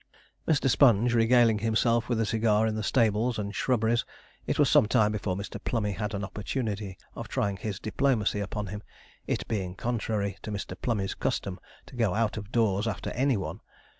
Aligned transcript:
Mr. 0.47 0.67
Sponge 0.67 1.13
regaling 1.13 1.59
himself 1.59 2.09
with 2.09 2.19
a 2.19 2.25
cigar 2.25 2.65
in 2.65 2.73
the 2.73 2.81
stables 2.81 3.37
and 3.37 3.53
shrubberies, 3.53 4.03
it 4.47 4.57
was 4.57 4.67
some 4.67 4.87
time 4.87 5.11
before 5.11 5.35
Mr. 5.37 5.63
Plummey 5.63 5.91
had 5.91 6.15
an 6.15 6.23
opportunity 6.23 6.97
of 7.13 7.27
trying 7.27 7.55
his 7.57 7.79
diplomacy 7.79 8.39
upon 8.39 8.65
him, 8.65 8.81
it 9.27 9.47
being 9.47 9.75
contrary 9.75 10.39
to 10.41 10.49
Mr. 10.49 10.75
Plummey's 10.81 11.13
custom 11.13 11.59
to 11.85 11.95
go 11.95 12.15
out 12.15 12.35
of 12.35 12.51
doors 12.51 12.87
after 12.87 13.11
any 13.11 13.37
one. 13.37 13.61